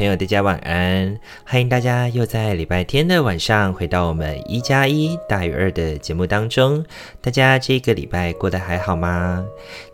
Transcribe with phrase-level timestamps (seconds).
[0.00, 1.20] 朋友，大家晚安！
[1.44, 6.82] 欢迎大家又在礼拜天的晚上回到我们一加一大于二的节目当中。
[7.20, 9.44] 大家这个礼拜过得还好吗？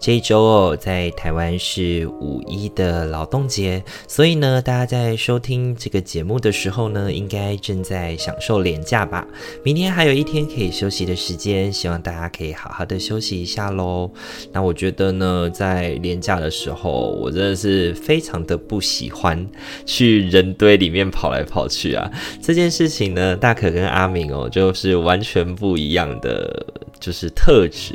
[0.00, 9.27] 这一周哦，在台湾是五一的劳动节，所以呢，大家在收听这个节目的时候呢，应该正在享受连假吧？
[9.64, 14.09] 明天还有一天可以休息的时间，希望大家可以好好的休息一下喽。
[14.52, 18.80] 那我觉得呢，在连假的时候，我真的是非常的不。
[18.80, 19.45] 喜欢
[19.96, 22.10] 去人堆里面跑来跑去啊！
[22.42, 26.66] 这件事情呢，大可跟阿明哦，就是完全不一样的，
[26.98, 27.94] 就是特质。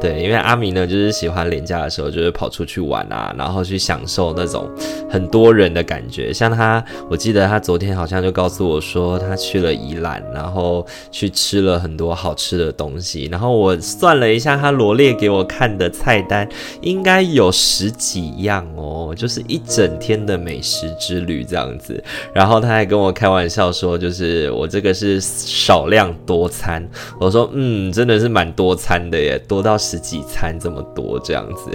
[0.00, 4.68] 对，因为阿明呢，就是喜欢廉价的时候，就是跑出去玩啊，然后去享受那种
[5.08, 6.32] 很多人的感觉。
[6.32, 13.28] 像他，我记得他昨天好像就告诉我说，他去了宜兰，然后去吃了很多好吃的东西。
[13.32, 16.46] 然后我算了一下，他罗列给我看的菜单，
[16.80, 20.42] 应该有十几样哦，就是一整天的。
[20.42, 22.02] 美食之旅这样子，
[22.34, 26.84] 然后他还跟我开玩笑说，就是我这个是少量多餐。
[27.20, 31.70] 我说，嗯，真的是蛮蛮多餐的耶，多到十几餐这么多这样子，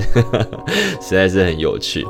[1.02, 2.06] 实在是很有趣。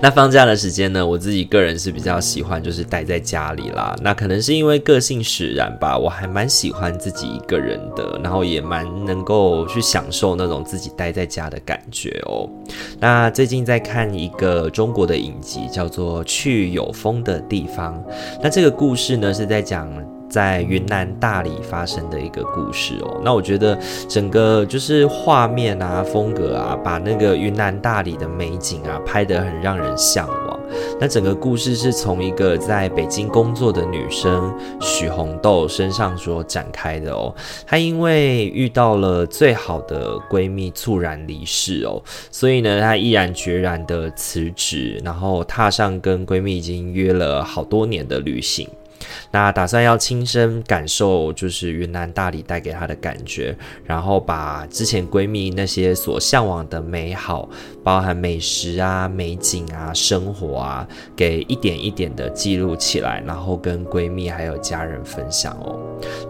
[0.00, 3.96] 那放假的时间呢，我自己个人是比较喜欢就是待在家里啦。
[4.00, 12.48] 那可能是因为个性使然吧，我还蛮喜欢自己一个人的，然后也蛮能够去享受那种自己待在家的感觉哦。
[13.00, 18.00] 那最近在看一个中国的影集，叫做《去有风的地方》。
[18.40, 19.92] 那这个故事呢，是在讲。
[20.28, 30.60] 在云南大理发生的一个故事哦，那我觉得整个就是画面啊、风格啊，把那个云南大理的美景啊拍得很让人向往。
[31.00, 37.32] 那整个故事是从一个在北京工作的女生许红豆身上所展开的哦。
[37.64, 48.68] 她因为遇到了最好的闺蜜猝然离世哦，所以呢，她毅然决然的辞职，然后踏上跟闺蜜已经约了好多年的旅行。
[49.36, 53.54] 那打算要亲身感受，就是云南大理带给她的感觉，
[53.84, 57.46] 然后把之前闺蜜那些所向往的美好，
[57.84, 65.78] 包含美食啊、美景啊、生活啊，给一点一点的记录起来，然后跟闺蜜还有家人分享哦。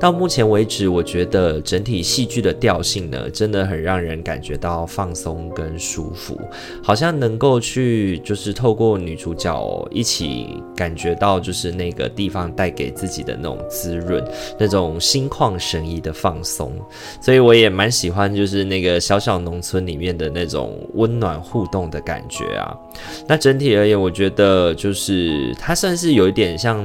[0.01, 6.37] 到目前为止，我觉得整体戏剧的调性呢，真的很让人感觉到放松跟舒服，
[6.83, 14.25] 好像能够去就是透过女主角，一起感觉到就是那个地方带给自己的那种滋润，
[14.59, 16.73] 那种心旷神怡的放松，
[17.21, 22.75] 所以我也蛮喜欢就是那个小小农村里面的那种温暖互动的感觉啊。
[23.29, 26.85] 那整体而言，我觉得就是它算是有一点像。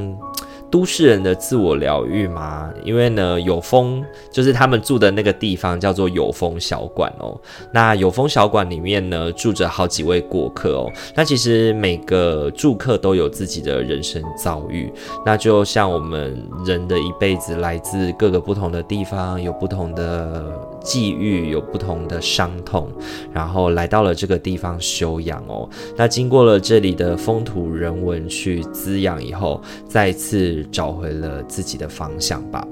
[0.71, 2.71] 都市人的自我疗愈吗？
[2.85, 4.01] 因为呢，有风
[4.31, 7.37] 就是他们住的那个地方叫做有风小馆哦。
[7.73, 10.89] 那有风小馆里面呢，住着好几位过客哦。
[11.13, 14.89] 那其实每个住客都有自己的人生遭遇，
[15.25, 22.89] 那就像我们人的一辈子，来自各个不同的地方，有不同的际遇，有不同的伤痛，
[23.33, 25.69] 然后来到了这个地方休养哦。
[25.97, 30.60] 那经过了这里的风土人文去滋养以后，再次。
[30.65, 32.67] 找回了自己的方向吧。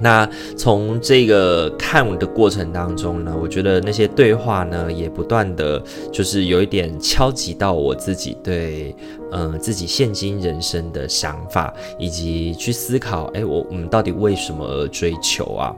[0.00, 5.80] 那从这个看我的过程当中呢，我觉得那些对话呢，也不断的
[6.12, 8.92] 就是有一点敲击到我自己对，
[9.30, 15.72] 呃，自己现今人生的想法，以及去思考，哎，我我们到底为什么而追求啊？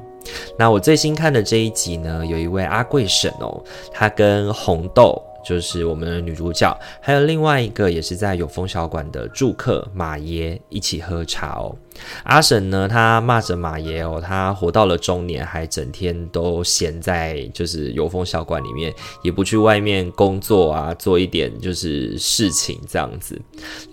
[0.59, 5.23] 那我最新看的这一集呢，有一位阿贵婶哦，她跟红豆。
[5.47, 11.77] 就是我们的女主角，还有另外一个也是在有风小馆的住客马爷一起喝茶哦。
[12.25, 18.93] 阿婶呢，她骂着马爷哦，他活到了中年，还整天都闲在就是有风小馆里面，
[19.23, 23.41] 也不去外面工作啊，做一点就是事情这样子。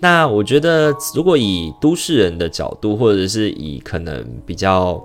[0.00, 5.02] 那我觉得，如果以都市人的角度，或者是以可能比较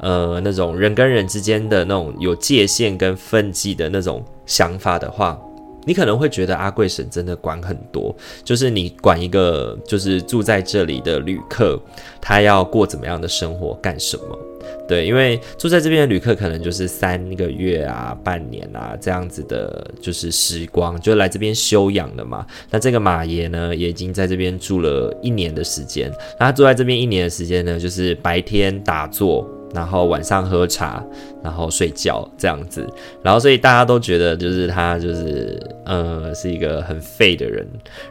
[0.00, 5.36] 呃那种人跟人之间的那种有界限跟分际的那种想法的话。
[5.86, 11.80] 你可能会觉得阿贵婶真的管很多，就是你管一个就是住在这里的旅客，
[12.20, 14.38] 他要过怎么样的生活，干什么？
[14.88, 22.44] 对，因为住在这边的旅客可能就是三个月啊、半年啊这样子的，就是时光，就来这边休养的嘛。
[22.70, 26.10] 那这个马爷呢，也已经在这边住了一年的时间。
[26.38, 31.02] 那他住在这边一年的时间呢，就是白天打坐，然后晚上喝茶，
[31.42, 32.86] 然后睡觉这样子。
[33.22, 37.66] 然后所以大家都觉得，就是他就是呃是一个很废的人，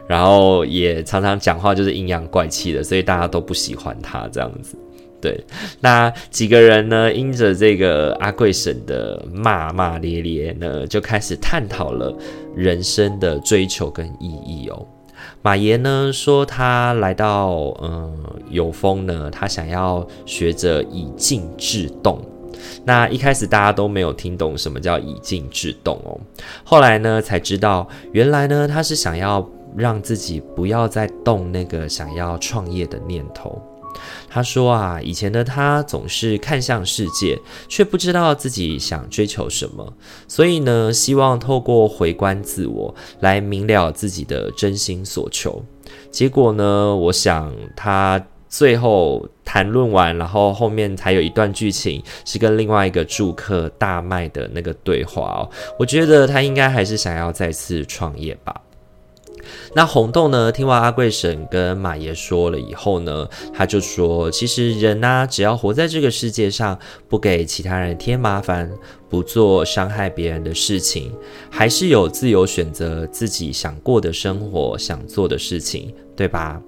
[0.06, 4.76] 然后也常常讲话就是阴阳怪气的，所以大家都不喜欢他这样子。
[5.18, 5.42] 对，
[5.80, 12.14] 那几个人呢，因着这个阿贵婶的骂骂咧咧呢，就开始探讨了
[12.54, 14.86] 人生的追求跟意义哦。
[15.46, 18.12] 马爷呢说，他来到嗯
[18.50, 22.20] 有风呢，他想要学着以静制动。
[22.84, 26.18] 那一开始大家都没有听懂什么叫以静制动哦，
[26.64, 33.62] 后来呢才知道，原来呢他是想要让自己不要再动那个想要创业的念头。
[34.36, 37.40] 他说啊，以前的他总是看向世界，
[37.70, 39.90] 却不知道自己想追求什么，
[40.28, 45.64] 所以呢，希望透过回观自我来明了自己的真心所求。
[46.10, 55.48] 结果呢，我想他最后谈论完，然后后面才有一段剧情是跟另外一个住客大麦的那个对话哦。
[55.78, 58.54] 我觉得他应该还是想要再次创业吧。
[59.74, 66.78] 那红豆呢，听完阿贵婶跟马爷说了以后呢，他就说：“其实人呐，只要活在这个世界上，
[67.08, 68.70] 不给其他人添麻烦，
[69.08, 71.12] 不做伤害别人的事情，
[71.50, 76.60] 还是有自由选择自己想过的生活，想做的事情，对吧？”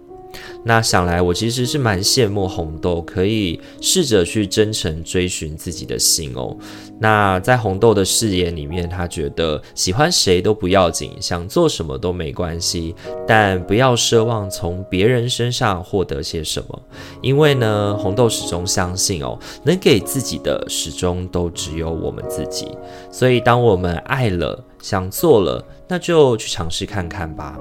[0.64, 6.56] 那想来，我其实是蛮羡慕红豆，可以试着去真诚追寻自己的心哦。
[7.00, 12.94] 那在红豆的视野里面，他觉得喜欢谁都不要紧，想做什么都没关系，
[13.26, 16.82] 但不要奢望从别人身上获得些什么，
[17.22, 22.68] 因为呢，红豆始终相信哦，能给自己的始终都只有我们自己。
[23.10, 27.56] 所以，当我们爱了，想做了，那就去尝试看看吧。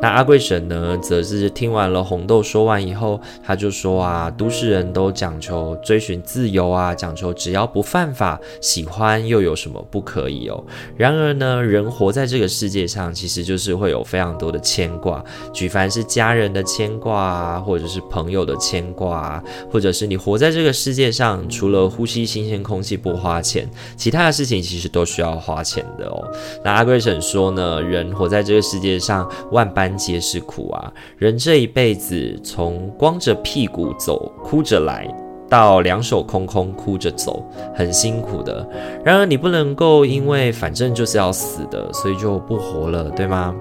[0.00, 10.64] 那阿贵婶呢，则是听完了红豆说完以后，他就说啊，都市人都讲求追寻自由啊，讲求只要不犯法，喜欢又有什么不可以哦？
[10.96, 26.28] 然而呢，人活在这个世界上，其实就是会有非常多的牵挂，举凡是家人的牵挂啊，或者是朋友的牵挂啊，或者是你活在这个世界上，除了呼吸新鲜空气不花钱，其他的事情其实都需要花钱的哦。
[26.64, 29.92] 那阿贵婶说呢，人活在这个世界上，万般。
[29.96, 30.92] 皆是苦啊！
[31.16, 35.06] 人这一辈子，从光着屁股走，哭着来，
[35.48, 38.66] 到两手空空哭着走，很辛苦的。
[39.04, 43.54] 然而，你不能够因为反正就是要死的，所以就不活了，对吗？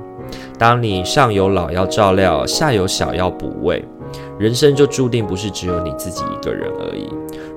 [0.58, 3.84] 当你上有老要照料，下有小要补喂，
[4.40, 7.08] 人生就注定不是只有你自己一个人而已。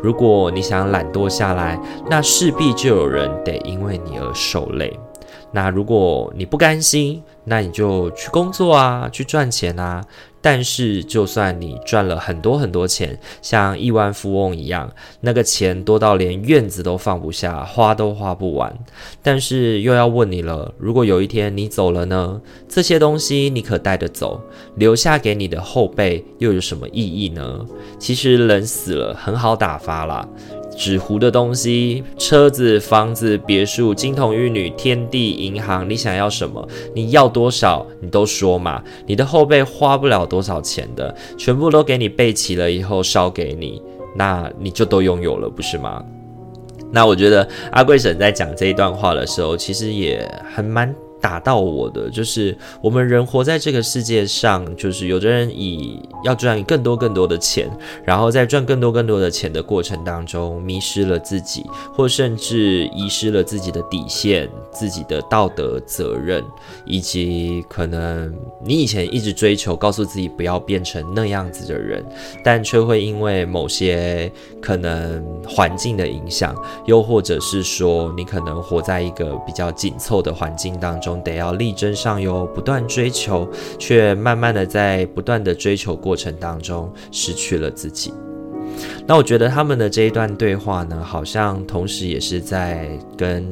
[0.03, 1.81] 如果你想懒惰下来，
[2.11, 4.99] 那势必就有人得因为你而受累。
[5.53, 10.03] 那如果你不甘心，那你就去工作啊，去赚钱啊。
[10.41, 14.93] 但是，就算你赚了很多很多钱，像亿万富翁一样，
[15.23, 18.71] 那个钱多到连院子都放不下，花都花不完。
[19.23, 22.39] 但是又要问你了，如果有一天你走了呢？
[22.69, 24.39] 这些东西你可带得走？
[24.77, 27.65] 留下给你的后辈又有什么意义呢？
[27.99, 30.29] 其实人死了很好打发啦。
[30.77, 36.67] 纸糊的东西，车子、房子、别墅、金童玉女、天地、银行，你想要什么？
[36.95, 37.87] 你要多少？
[38.01, 38.83] 你都说嘛。
[39.07, 43.81] 你的后辈花不了多少钱的，全部都给你备齐了以后烧给你，
[44.17, 46.05] 那你就都拥有了，不是吗？
[46.93, 50.95] 那我觉得阿贵婶在讲这一段话的时候，其实也很蛮。
[51.25, 57.67] 打到我的就是，我们人活在这个世界上，就是有的人以要赚更多更多的钱，
[58.05, 61.65] 然后在赚更多更多的钱的过程当中，迷失了自己，
[61.95, 66.45] 或甚至遗失了自己的底线、自己的道德责任，
[66.85, 68.31] 以及可能
[68.63, 72.05] 你以前一直追求，告诉自己不要变成那样子的人，
[72.45, 76.55] 但却会因为某些可能环境的影响，
[76.85, 81.14] 又或者是说你可能活在一个比较紧凑的环境当中。
[81.23, 88.13] 得要力争上游，不断追求，却慢慢的在不断的追求过程当中失去了自己。
[89.07, 93.47] 那我觉得他们的这一段对话呢，好像同时也是在跟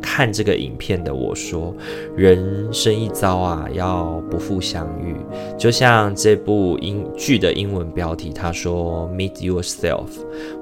[0.00, 1.74] 看这个影片的我说：
[2.16, 5.16] 人生一遭啊，要不负相遇。
[5.58, 10.06] 就像这部英剧的英文标题，他说 “Meet yourself”，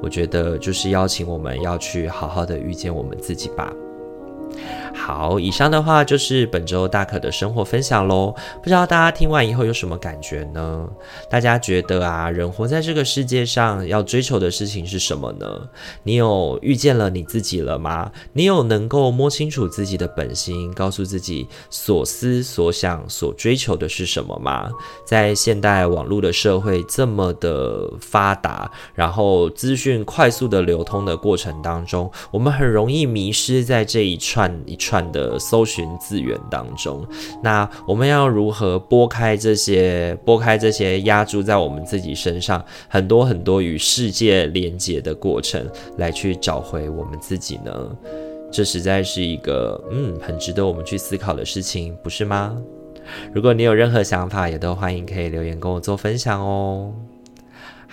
[0.03, 3.73] 我觉得就是邀请我们要去好好的遇见我们自己吧。
[4.97, 8.35] 好，以上的话就是本周大可的生活分享喽。
[8.63, 10.89] 不知道大家听完以后有什么感觉呢？
[11.31, 15.47] 大家觉得啊，人活在这个世界上要追求的事情是什么呢？
[16.03, 18.11] 你有遇见了你自己了吗？
[18.33, 24.71] 你有能够摸清楚自己的本心，告诉自己所思所想、所追求的是什么吗？
[25.05, 34.75] 在现代网络的社会这么的发达，然后资讯快速的流通的过程当中，我们很容易迷失在这一串一。
[34.87, 37.05] 串的搜寻资源当中，
[37.43, 47.73] 那我们要如何拨开这些拨开这些压住在我们自己身上很多很多与世界连接的过程，来去找回我们自己呢？
[48.53, 52.57] 这实在是一个嗯很值得我们去思考的事情，不是吗？
[53.33, 56.93] 如果你有任何想法，也都欢迎可以留言跟我做分享哦。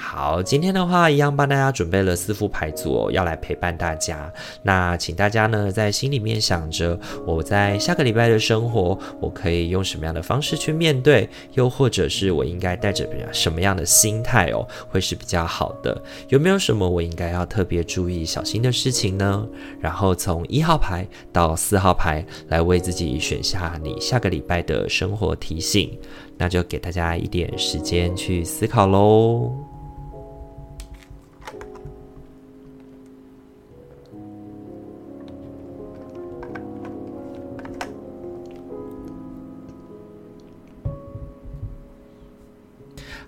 [0.05, 4.31] 好，今天的话一样帮大家准备了四副牌组哦，要来陪伴大家。
[4.61, 15.99] 那请大家呢在心里面想着，我在下个礼拜的生活，我可以用什么样的方式去面对，又或者是我应该带着什么样的心态哦，会是比较好的？
[16.27, 19.47] 有没有什么我应该要特别注意、小心的事情呢？
[19.79, 25.97] 然后从一号牌到四号牌来为自己选下你下个礼拜的生活提醒，
[26.37, 29.72] 那就给大家一点时间去思考喽。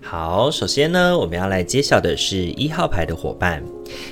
[0.08, 3.60] 好，首先呢，我们要来揭晓的是一号牌的伙伴。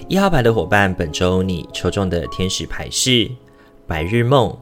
[0.09, 3.31] 一号牌的伙伴，本周你抽中的天使牌是
[3.87, 4.59] 白日梦。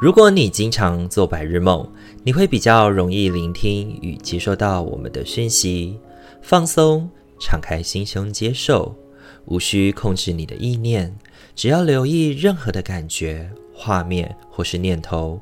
[0.00, 1.88] 如果你经常做白日梦，
[2.24, 5.96] 你会比较容易聆听与接收到我们的讯息，
[6.42, 7.08] 放松，
[7.38, 8.96] 敞开心胸接受，
[9.44, 11.16] 无需控制你的意念，
[11.54, 15.40] 只要留意任何的感觉、画面或是念头，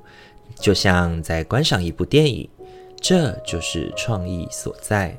[0.60, 2.46] 就像在观赏一部电影。
[3.00, 5.16] 这就是创意所在。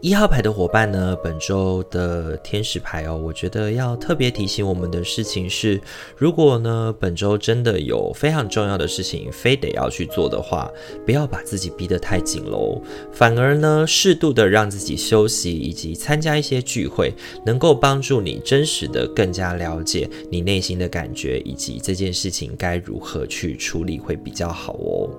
[0.00, 5.80] 一号牌的伙伴呢，本周的天使牌哦，我觉得要特别提醒我们的事情是，
[6.16, 10.70] 如果呢本周真的有非常重要的事情，非得要去做的话，
[11.04, 12.80] 不要把自己逼得太紧喽，
[13.12, 17.12] 反而呢适度的让自己休息，以及参加一些聚会，
[17.44, 25.10] 能够帮助你真实的更加了解你内心的感觉，以及这件事情该如何去处理会比较好哦。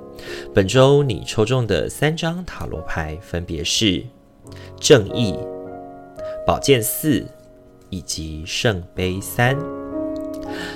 [0.54, 4.06] 本周你抽中的三张塔罗牌分别是。
[4.80, 5.36] 正义、
[6.46, 7.26] 宝剑四
[7.90, 9.58] 以及圣杯三。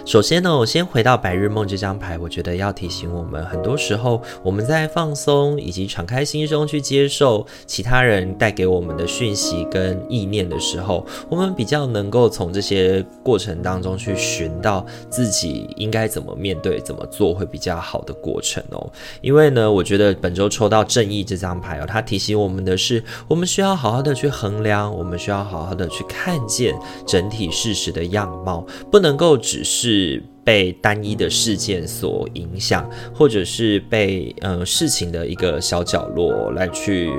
[0.05, 18.91] 首先呢，我先回到白日梦这张牌，我觉得要提醒我们，很多时候我们在放松以及敞开心胸去接受其他人带给我们的讯息跟意念的时候，我们比较能够从这些过程当中去寻到自己应该怎么面对、怎么做会比较好的过程哦。
[19.21, 26.75] 因为呢，我觉得本周抽到正义这张牌哦，它提醒我们的是，我们需要好好的去衡量，我们需要好好的去看见
[27.07, 37.09] 整体事实的样貌，不能够只是被单一的事件所影响，或者是被嗯事情的一个小角落来去。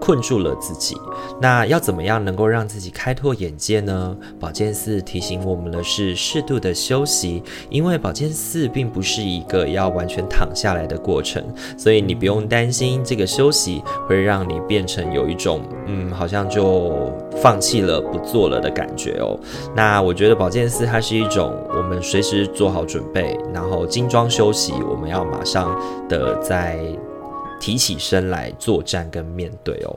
[0.00, 0.96] 困住了自己，
[1.40, 4.16] 那要怎么样能够让自己开拓眼界呢？
[4.40, 11.44] 宝剑四提醒我们的是适度的休息，因为宝剑四并不是一个要完全躺下来的过程，
[11.76, 19.38] 所以你不用担心这个休息会让你变成有一种嗯，好像就放弃了不做了的感觉哦。
[19.76, 25.78] 那我觉得宝剑四它是一种我们随时做好准备，然后精装休息，我们要马上
[26.08, 26.80] 的在。
[27.60, 29.96] 提起身来作战跟面对哦。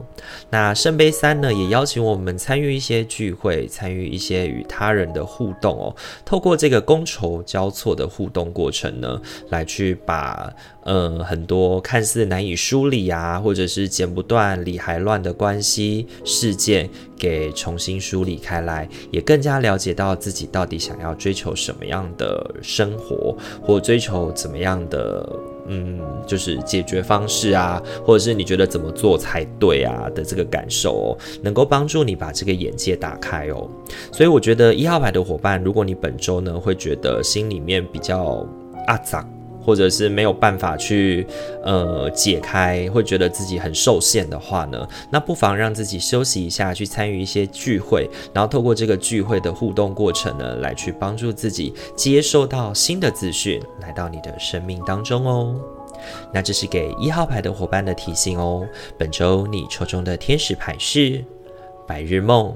[0.52, 5.96] 那圣杯三呢，也邀请我们参与一些聚会，参与一些与他人的互动哦。
[6.24, 10.54] 透过这个觥筹交错的互动过程呢，来去把
[10.84, 25.28] 呃很多看似难以梳理啊，或者是剪不断理还乱的关系事件给重新梳理开来，也更加了解到自己到底想要追求什么样的生活，或追求怎么样的。
[25.68, 33.70] 嗯，就是解决方式啊，或者是你觉得怎么做才对啊的这个感受哦，能够帮助你把这个眼界打开哦。
[34.12, 38.46] 所以我觉得一号牌的伙伴，如果你本周呢会觉得心里面比较
[38.88, 39.26] 阿杂，
[39.64, 41.26] 或者是没有办法去
[41.64, 55.56] 呃解开，会觉得自己很受限的话呢，那不妨让自己休息一下，去参与一些聚会，然后透过这个聚会的互动过程呢，来去帮助自己接收到新的资讯，来到你的生命当中哦。
[56.34, 58.68] 那这是给一号牌的伙伴的提醒哦。
[58.98, 61.24] 本周你抽中的天使牌是
[61.88, 62.54] 白日梦。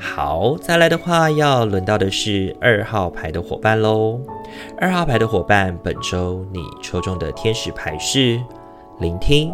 [0.00, 4.20] 好，再来的话，要轮到的是二号牌的伙伴喽。
[4.78, 8.40] 二号牌的伙伴，本周你抽中的天使牌是
[9.00, 9.52] 聆听，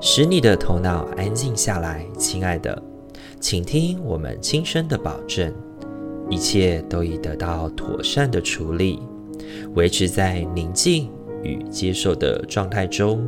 [0.00, 2.82] 使你的头脑安静下来，亲爱的，
[3.38, 5.54] 请听我们轻声的保证，
[6.28, 9.00] 一切都已得到妥善的处理，
[9.74, 11.08] 维持在宁静
[11.44, 13.24] 与接受的状态中，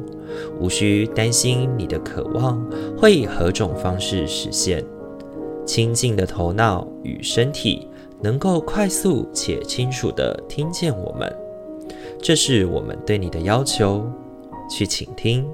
[0.58, 2.60] 无需担心你的渴望
[2.98, 4.84] 会以何种方式实现。
[5.66, 7.88] 清静的头脑与身体
[8.22, 11.30] 能够快速且清楚地听见我们，
[12.22, 14.08] 这是我们对你的要求。
[14.68, 15.46] 去倾听。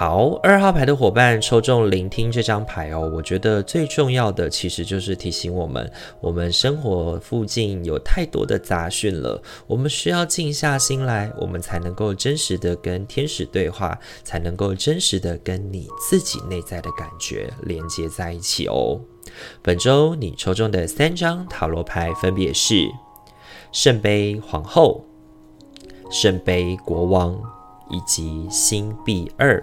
[0.00, 3.12] 好，二号牌的伙伴抽中聆听这张牌哦。
[3.14, 5.92] 我觉得最重要的其实就是提醒我们，
[6.22, 18.98] 我们生活附近有太多的杂讯了，我们需要静下心来，我们才能够真实的跟天使对话，才能够真实的跟你自己内在的感觉连接在一起哦。
[19.60, 22.90] 本周你抽中的三张塔罗牌分别是
[23.70, 25.04] 圣杯皇后、
[26.10, 27.38] 圣杯国王
[27.90, 29.62] 以及星币二。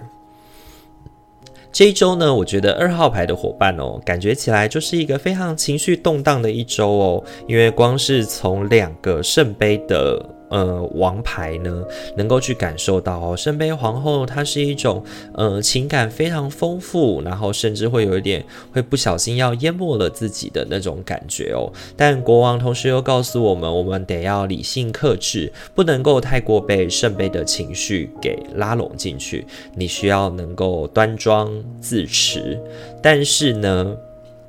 [1.70, 10.37] 这一周呢，我觉得二号牌的伙伴哦，感觉起来就是一个非常情绪动荡的一周哦，因为光是从两个圣杯的。
[10.50, 11.84] 呃，王牌呢，
[12.16, 15.02] 能够去感受到哦，圣杯皇后她是一种
[15.34, 21.72] 呃情感非常丰富，然后甚至会有一点会不小心要淹没了自己的那种感觉哦。
[21.96, 29.46] 但国王同时又告诉我们，我们得要理性克制，不能够太过被圣杯的情绪给拉拢进去。
[29.74, 32.58] 你需要能够端庄自持，
[33.02, 33.96] 但是呢。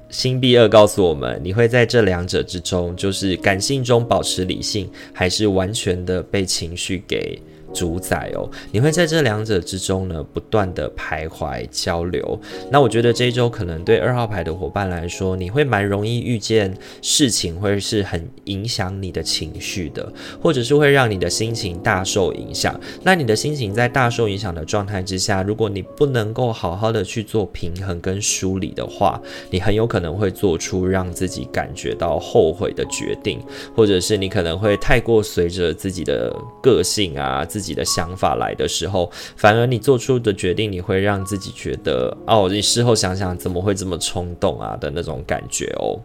[0.10, 7.40] 星币二告诉我们，你会在这两者之中，就是感性中保持理性，还是完全的被情绪给
[7.74, 12.40] 主宰哦，你会在这两者之中呢，不断的徘徊交流。
[12.72, 20.12] 那我觉得这一周可能对二号牌的伙伴来说，你会蛮容易遇见事情，会是很影响你的情绪的，
[20.42, 22.80] 或者是会让你的心情大受影响。
[23.04, 33.40] 那你的心情在大受影响的状态之下，如果你不能够好好的去做平衡跟梳理的话，你很有可能会做出让自己感觉到后悔的决定，
[33.76, 37.46] 或者是你可能会太过随着自己的个性啊。
[37.46, 46.00] 自自己的想法来的时候，反而你做出的决定，你会让自己觉得哦，你事后想想怎么会这么冲动啊的那种感觉哦。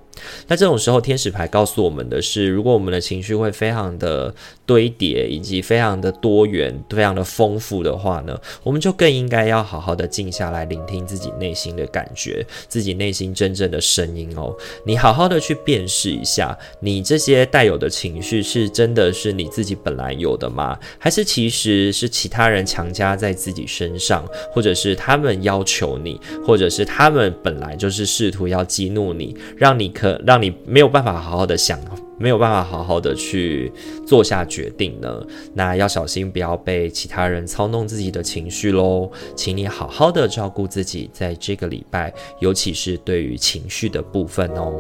[0.49, 4.35] 那这种时候，天使牌告诉我们的是，如果我们的情绪会非常的
[4.67, 14.55] 堆叠，以及非常的多元、非常的丰富的话呢，我们就更应该要好好的静下来，聆听自己内心的感觉，自己内心真正的声音哦。
[14.85, 20.79] 你好好的去辨识一下，你这些带有的情绪是真的是你自己本来有的吗？
[20.99, 30.15] 还是其实是其他人强加在自己身上，或者是他们要求你，或者是他们本来就是试图要激怒你，让你可。
[30.25, 31.79] 让你没有办法好好的想，
[32.19, 33.73] 没有办法好好的去
[34.07, 35.21] 做下决定呢？
[35.53, 39.11] 那要小心，不要被其他人操弄自己的情绪喽。
[39.35, 44.73] 请你好好的照顾自己，在这个礼拜，尤其是对于情绪的部分哦。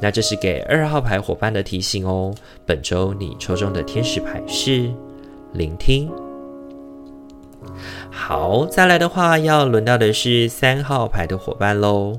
[0.00, 2.34] 那这是给二号牌伙伴的提醒哦。
[2.64, 4.90] 本周你抽中的天使牌是
[5.54, 6.10] 聆听。
[8.10, 12.18] 好，再来的话，要轮到的是三号牌的伙伴喽。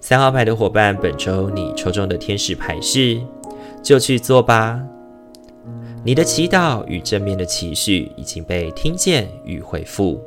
[0.00, 3.20] 三号牌的伙伴，本周你抽中的天使牌是，
[3.88, 4.78] 就去做吧。
[6.04, 10.20] 你的祈祷与正面的情绪已经被听见与回复。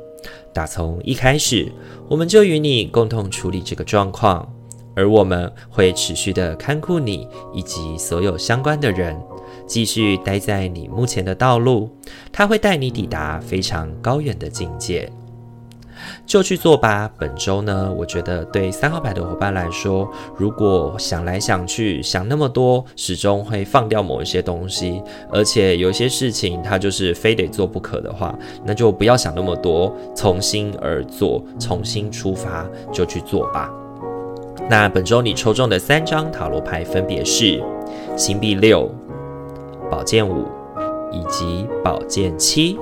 [0.52, 1.70] 打从一开始，
[2.08, 4.52] 我们就与你共同处理这个状况，
[4.96, 9.16] 而我们会持续的看顾你以及所有相关的人。
[9.64, 11.88] 继续待在你目前的道路，
[12.32, 15.08] 它会带你抵达非常高远的境界。
[16.26, 17.10] 就去做吧。
[17.18, 33.70] 本周呢，我觉得对三号牌的伙伴来说，如果想来想去想那么多，始终会放掉某一些东西，而且有些事情它就是非得做不可的话，那就不要想那么多，从心而做，重新出发，就去做吧。
[34.70, 37.62] 那本周你抽中的三张塔罗牌分别是
[38.16, 38.90] 星币六。
[39.90, 40.46] 宝剑五
[41.10, 42.78] 以及宝剑七。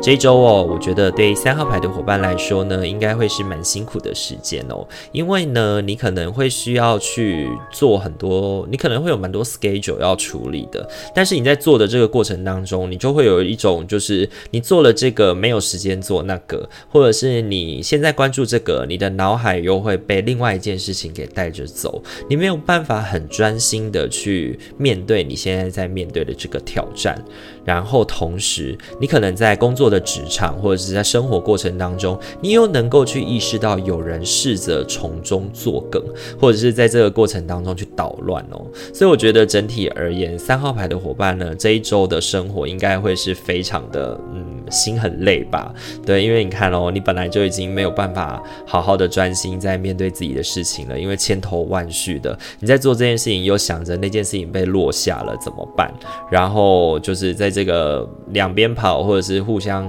[0.00, 27.22] 这一周哦，我觉得对三号牌的伙伴来说呢，应该会是蛮辛苦的时间哦，因为呢，你可能会需要去做很多，你可能会有蛮多 schedule 要处理的，但是你在做的这个过程当中，你就会有一种就是你做了这个没有时间做那个，或者是你现在关注这个，你的脑海又会被另外一件事情给带着走，你没有办法很专心的去面对你现在在面对的这个挑战。
[27.64, 36.02] 然后同时你可能在工作的职场或者是在生活过程当中，你又能够去意识到有人试着从中作梗，
[36.40, 38.64] 或者是在这个过程当中去捣乱哦。
[38.92, 45.72] 所以我觉得整体而言，三号牌的伙伴呢，这一周的生活应该会是非常的，嗯，心很累吧？
[46.04, 55.92] 对，因为你看哦，你本来就已经没有办法好好的专心在面对自己的事情了，因为千头万绪的，你在做这件事情，又想着那件事情被落下了怎么办？
[56.30, 59.88] 然后就是在这个两边跑，或者是互相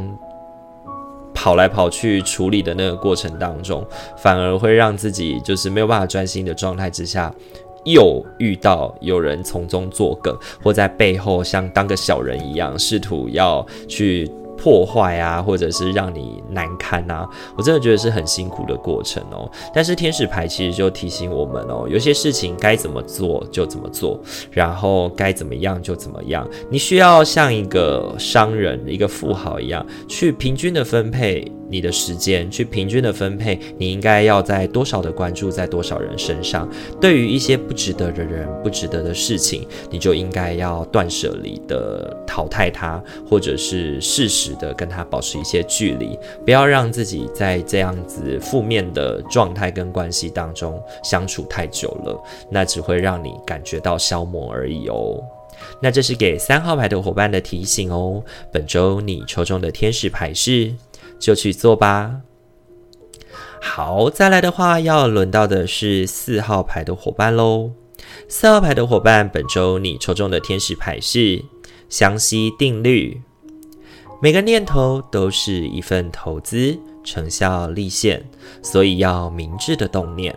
[1.33, 3.83] 跑来跑去处理的那个过程当中，
[4.15, 7.33] 反而会让自己就是没有办法专心的状态之下，
[7.83, 14.29] 又遇到有人从中作梗，或在背后像当个小人一样，试图要去。
[14.57, 19.49] 破坏啊，或者是让你难堪啊，我真的觉得是很辛苦的过程哦。
[19.73, 24.19] 但是天使牌其实就提醒我们哦，有些事情该怎么做就怎么做，
[24.51, 26.47] 然后该怎么样就怎么样。
[26.69, 31.51] 你需要像一个商人、一个富豪一样，去平均的分配。
[31.69, 36.69] 你的时间去平均的分配，你应该要在多少的关注在多少人身上？
[37.01, 55.21] 对于一些不值得的人、不值得的事情，你就应该要断舍离的淘汰它，或者是适时的跟他保持一些距离，不要让自己在这样子负面的状态跟关系当中相处太久了，那只会让你感觉到消磨而已哦。
[55.81, 58.21] 那这是给三号牌的伙伴的提醒哦。
[58.51, 60.73] 本周你抽中的天使牌是。
[61.19, 62.21] 就去做吧。
[63.61, 67.71] 好，再来的话，要轮到的是四号牌的伙伴喽。
[68.27, 71.43] 四号牌的伙伴，本周你抽中的天使牌是
[71.89, 73.21] 详细定律。
[74.21, 78.23] 每个念头都是一份投资，成效立现，
[78.61, 80.35] 所以要明智的动念。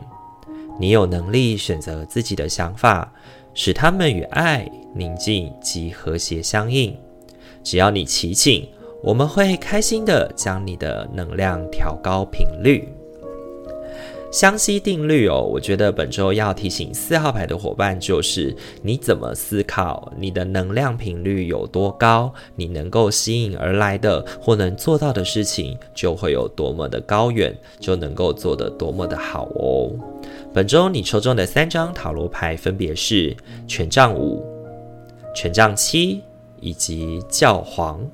[0.81, 3.13] 你有能力选择自己的想法，
[3.53, 6.97] 使他们与爱、宁静及和谐相应。
[7.63, 8.67] 只要你祈请。
[9.01, 12.89] 我们会开心的将你的能量调高频率。
[14.31, 29.91] 相吸定律哦，我觉得本周要提醒四号牌的伙伴就是：你怎么思考，你的能量频率有多高，你能够吸引而来的或能做到的事情就会有多么的高远，就能够做得多么的好哦。
[30.53, 33.35] 本周你抽中的三张塔罗牌分别是
[33.67, 34.45] 权杖五、
[35.35, 36.21] 权杖七
[36.61, 38.05] 以及教皇。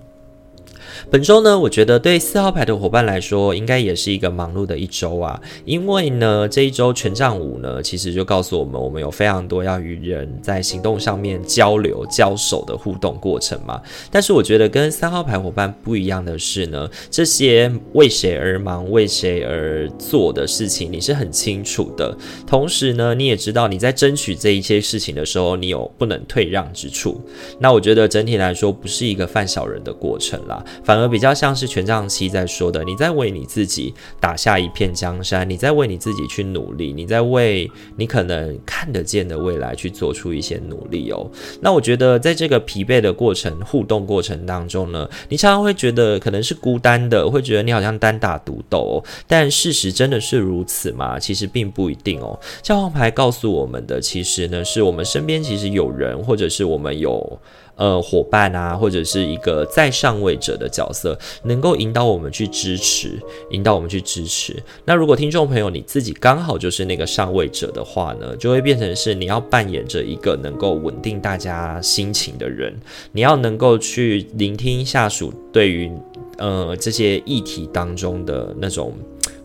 [1.11, 5.41] 本周呢，我觉得对四号牌的伙伴来说，应该也是一个忙碌的一周啊。
[5.65, 13.81] 因为呢，这一周权杖五呢，其实就告诉我们，我们有非常多要与人在行动上面交流、交手的互动过程嘛。
[14.11, 22.17] 但是我觉得跟三号牌伙伴不一样的是呢，这些为谁而忙、为谁而做的事情，你是很清楚的。
[22.47, 27.21] 同时呢，你也知道你在争取这一些事情的时候，你有不能退让之处。
[27.59, 30.65] 那我觉得整体来说，不是一个犯小人的过程啦。
[30.83, 41.31] 反而比较像是权杖七在说的，你在为你自己打下一片江山，你在为你自己去努力，你在为你可能看得见的未来去做出一些努力哦。
[41.61, 49.03] 那我觉得在这个疲惫的过程、互动过程当中呢，你常常会觉得可能是孤单的，会觉得你好像单打独斗。
[49.27, 51.19] 但事实真的是如此吗？
[51.19, 52.39] 其实并不一定哦。
[52.63, 57.39] 教皇牌告诉我们的，其实呢，是我们身边其实有人，或者是我们有。
[57.77, 64.63] 呃，伙伴啊，或者是一个在上位者的角色，能够引导我们去支持，引导我们去支持。
[64.85, 72.75] 那如果听众朋友你自己刚好就是那个上位者的话呢，就会变成是你要扮演着一个能够稳定大家心情的人，
[73.13, 75.91] 你要能够去聆听下属对于
[76.39, 78.93] 呃这些议题当中的那种。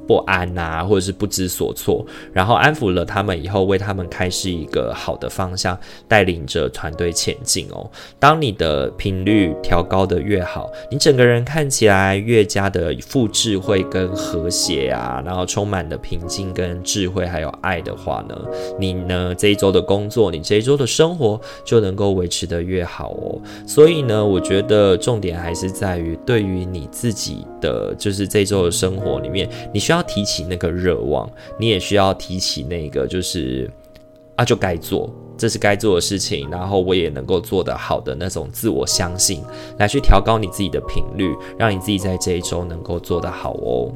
[0.09, 7.87] 不安啊，或者是不知所措，然后安抚了他们以后，为他们开示一个好的方向，带领着团队前进哦。
[8.17, 18.35] 当你的频率调高的越好，你整个人看起来越加的富智慧跟和谐啊，然后充满了平静跟智慧还有爱的话呢，
[18.79, 23.39] 你呢这一周的工作，你这一周的生活就能够维持得越好哦。
[23.67, 29.98] 所以呢，我觉得重点还是在于对于你自己的，就是这一周的生活里面，你需要。
[29.99, 33.69] 要提起那个热望，你也需要提起那个，就是
[34.35, 39.43] 啊，就该做，这是该做的事情，然后我也能够做得好的那种自我相信，
[39.77, 43.91] 来去调高你自己的频率，让你自己在这一周能够做得好哦。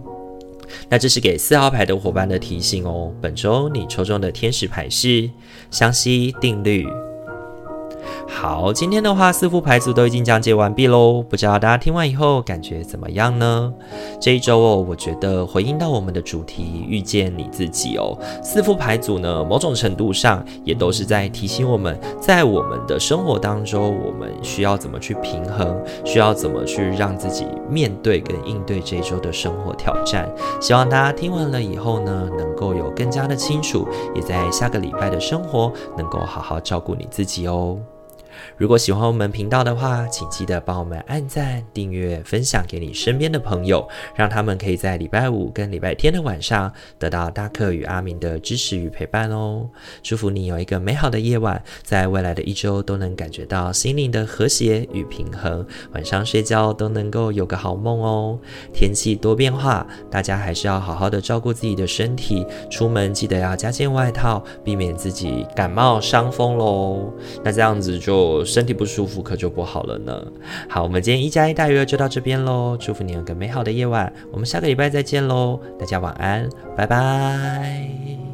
[0.90, 3.14] 那这是给四号牌的伙伴的提醒哦。
[3.22, 5.30] 本周你抽中的天使牌是
[5.72, 6.86] 相吸定律。
[8.28, 11.22] 好，今天的话，四副牌组都已经讲解完毕喽。
[11.22, 13.74] 不知道大家听完以后感觉怎么样呢？
[14.20, 18.18] 这一周哦，我觉得回应到我们的主题，遇见你自己哦。
[18.44, 30.30] 四副牌组呢，某种程度上也都是在提醒我们，在我们的生活当中，我们需要怎么去平衡，需要怎么去让自己面对跟应对这一周的生活挑战。
[30.60, 37.78] 希望大家听完了以后呢，能够有更加的清楚，也在下个礼拜的生活能够好好照顾你自己哦。
[38.64, 49.70] 如果喜欢我们频道的话，请记得帮我们按赞、订阅、分享给你身边的朋友，让他们可以在礼拜五跟礼拜天的晚上得到大可与阿明的支持与陪伴哦。
[50.02, 58.40] 祝福你有一个美好的夜晚，在未来的一周都能感觉到心灵的和谐与平衡，晚上睡觉都能够有个好梦哦。
[58.74, 67.12] 天气多变化，大家还是要好好的照顾自己的身体，出门记得要加件外套，避免自己感冒伤风喽。
[67.44, 68.42] 那这样子就。
[68.54, 70.24] 身体不舒服可就不好了呢。
[70.70, 72.78] 好，我们今天一加一大于二就到这边喽。
[72.80, 75.60] 祝福你有个美好的夜晚，我们下个礼拜再见喽。
[75.80, 78.33] 大家晚安，拜拜。